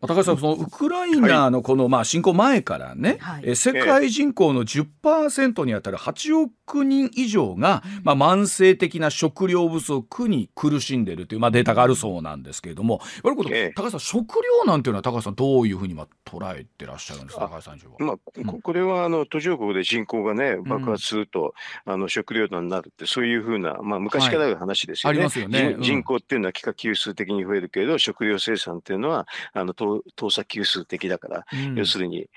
[0.00, 3.42] 高橋さん、そのウクライナのこの、まあ、侵攻前からね、はい。
[3.44, 17.80] えー世界人口の10%にあたる8億人以上が、まあ、慢性的な食料不足に苦しんでいるという、まあ、データがあるそうなんですけれども、いわゆ高橋さん、食料なんていうのは、高橋さん、どういうふうにまあ捉えてらっしゃるんですか、あ高橋さんは。
[17.98, 25.18] まあ、ここれはあの途上国で人口がね爆発すると、あの食料難になるってそういうふうな、まあ、昔からある話ですよね。
[25.20, 25.26] はい。
[25.26, 25.70] ありますよね。
[25.70, 25.82] 人うん。
[25.82, 31.74] 人口っていうのは幾何級数的に増えるけれど食料生産っていうのはあの等等差級数的だから、うん。
[31.76, 32.28] 要するに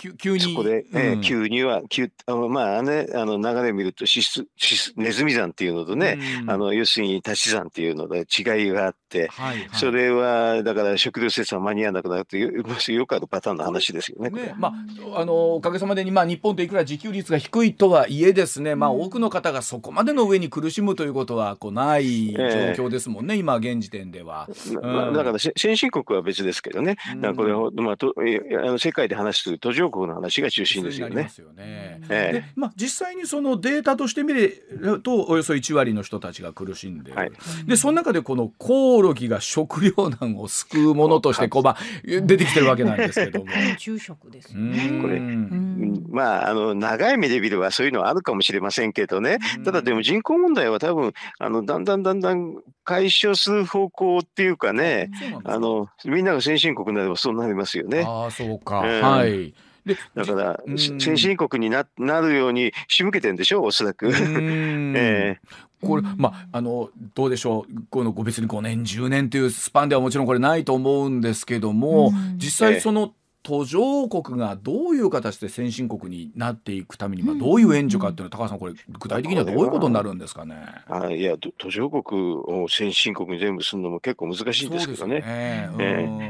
[0.00, 0.40] 急急に。
[0.40, 1.20] そこで、えーうん。
[1.20, 6.50] 急には急あのまあねあの流れ見ると指数指数ネズミ山っていうのとね、うん。
[6.50, 9.28] あの要するに足し算っていうので違いがあって。
[9.28, 9.68] はいはい。
[9.74, 14.30] それはだから食料生産間に合わなくなるという よくあるパターンの話ですよね。
[14.30, 14.72] ねま
[15.14, 24.48] あ、あのおかげさまでに、まあ、日本っていくら自給率が低いとはいえですね、まあ、多くの方がそこまでの上に苦しむということはこうない状ええ況ですもんね、今現時点では。
[24.72, 24.80] うん。
[24.82, 27.20] まあだからせ先進国は別ですけどね、うん。
[27.20, 28.22] だからこれは、まあ、とあ
[28.66, 31.30] の世界で話する途上国の話が中心ですよね。
[31.38, 32.00] よね。
[32.08, 37.32] えでまあ、実際にそのデータとして見るとおよそ1割の人たちが苦しんではい。
[37.66, 43.46] でその中でこのコオロギが食糧難を救うものとしてこう、まあ、出てきてるわけなんですけども。
[43.78, 45.00] 昼食ですね。
[45.00, 46.06] これうん。
[46.10, 52.56] まあ、あの長い目で見ればそういうのはあるかもしれませんけどね、ただでも人口問題は多分あのだんだんだんだん
[52.90, 55.12] 解消する方向っていうかね、
[55.44, 58.02] あのみんなが先進国になればそうなりますよね。
[58.04, 59.00] ああそうか、うん。
[59.00, 59.54] はい。
[59.86, 60.76] でだから、うん。
[60.76, 63.60] 先進国にななるように仕向けてるんでしょ？
[63.62, 64.08] う、おそらく。
[64.08, 64.92] うん。
[64.98, 65.38] え
[65.80, 67.74] これまああのどうでしょう？
[67.90, 72.38] この別に5年10年というスパンではもちろんこれないと思うんですけども、うん。
[72.38, 80.56] 実際その途上国がどういう形で先進国になっていくために、まあ、どういう援助かっていうのは、高橋さんこれ具体的にはどういうことになるんですかね？
[80.88, 85.20] あいやと途上国を先進国に全部するのも結構難しいんですけどね。
[85.20, 85.24] ね。
[85.26, 85.68] え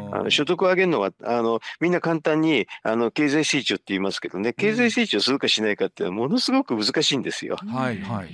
[0.09, 0.15] うん。
[0.15, 4.53] あの所得を上げるのはあのみんな簡単にあの経済成長って言いますけどね。
[4.53, 7.57] 経済成長するかしないかっていうのはものすごく難しいんですよ。
[7.57, 8.29] はいはい。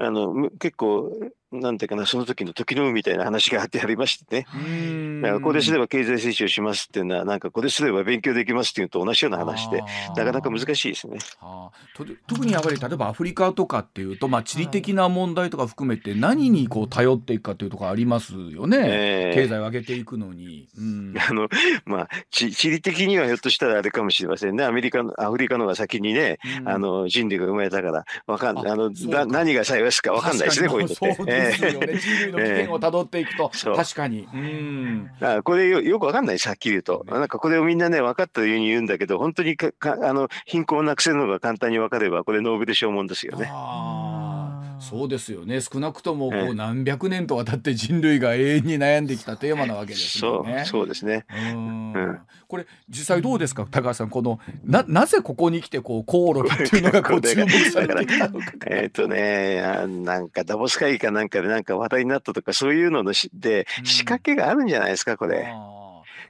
[0.00, 1.12] あのむ結構
[1.50, 4.46] なんていうかなその時の時の運みたいな話があってありましてね。
[4.54, 5.22] うん。
[5.22, 9.82] だからこれすれば経済成長しますっていうのはなんかこれすれば勉強できますっていうのと同じような話で
[10.14, 11.18] なかなか難しいですね。
[11.40, 19.34] はあ、と特にやっぱり例えばアフリカとかっていうと、まあ、地理的な問題とか含めて何にこう頼っていくかというところありますよね、ええ。
[19.34, 20.68] 経済を上げていくのに。
[20.76, 21.14] うん。
[21.28, 21.48] あの
[21.86, 24.64] まあ地地理的にはひょっとしたらあれかもしれませんね。
[24.64, 26.68] アメリカのアフリカの方が先にね、うん。
[26.68, 31.37] あの人類が生まれたからわかんああのな何が幸いすかわかんないですねこういうのって。
[31.40, 34.28] ですよね、 え人類の起源をたどっていくと、確かに。
[34.32, 35.10] うん。
[35.20, 37.04] えあこれよよくわかんないですはっきり言うと。
[37.08, 43.48] なんかこれをみんなね分かったように言うんだけど本当にかかあの貧困をなくせるのが簡単に分かればこれノーベル賞もんですよね。
[43.52, 44.37] ああ
[44.80, 50.64] そうですよね少なくともこええう何百年とわたって人類が永遠に悩んできたテーマなわけですそうよね。
[50.64, 51.26] そうですね。
[51.52, 52.18] うんうん
[52.48, 53.66] これ実際どうですか？
[53.70, 58.46] 高橋さんこのななぜここに来てこうコオロギっていうのがこう 注が目されてきたのか。
[58.68, 65.52] えっ、とねあなんかダボス会議かなんかでなんか話題になったとかそういうののしでうん仕掛けがあるんじゃないですかこれ。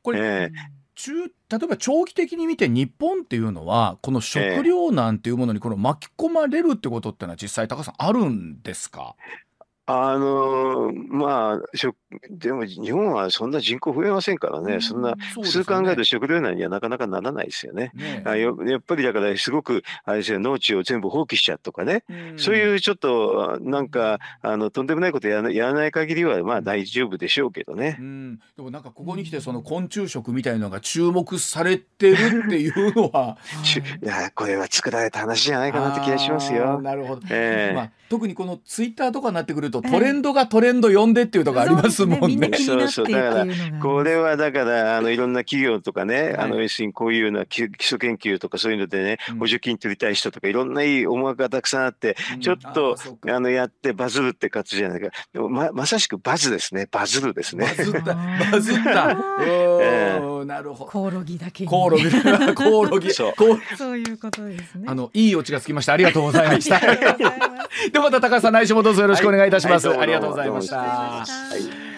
[0.03, 0.51] これ、え
[0.99, 1.31] 中例
[1.63, 9.15] えば長期的に見て日本っていうのはこの食糧難っていうものにこの巻き込まれるってことってのは実際高さんあるんですか？
[9.91, 11.63] あのまあ
[12.29, 15.65] でも日本はそんな人口増えませんからね、そんなそうですよね。
[15.65, 17.93] 普通考えると食糧難にはなかなかならないですよね。
[17.95, 18.23] ね。
[18.27, 22.39] あよやっぱりだからすごくあれですよ農地を全部放棄しちゃうとかね、うん。
[22.39, 27.97] そういうちょっとなんかあのとんでもないことやらやらない限りはまあ大丈夫でしょうけどね。
[27.99, 28.03] う。
[28.03, 33.39] ん、でもなんかここに来てその昆虫食みたいなのが注目されてるっていうのは。
[33.63, 36.81] し いやこれは作られた話じゃないかなって気がしますよ。
[36.83, 37.75] なるほど、ええ。
[37.75, 42.27] まあ、特にこのツイッターとかになってくるとええトレンドがトレンド呼んでっていうとこありますもんね。
[42.27, 46.51] そうですみんな気になっていくっていうのがこれはだからあのいろんな企業とかね、あはい。
[46.51, 49.39] の要するにこういうような基基礎研究とかそういうのでね、うん。
[49.39, 52.41] 補助金取りたい人とかいろんないい思惑がたくさんあって、うん。
[52.41, 52.97] ちょっと
[53.29, 55.09] あのやってバズるって感じじゃないか。
[55.33, 56.89] でもままさしくバズですね。
[56.91, 57.75] バズるですバね。
[57.75, 58.13] ズった。
[58.13, 58.53] あー。
[58.53, 59.17] バズった。
[59.43, 60.91] えうんなるほど。
[60.91, 61.71] コオロギだけに。
[61.71, 62.05] コオロギ。
[62.57, 63.13] コオロギ。
[63.13, 63.35] そう。
[63.77, 64.85] そういうことですね。
[64.87, 65.93] あのいいオチがつきました。
[65.93, 66.81] ありがとうございました。
[67.99, 69.89] ではまた高橋さん来週もどうぞよろしくお願いいたします。
[69.89, 70.79] はいありがとうございました。
[70.79, 71.25] は
[71.95, 71.98] い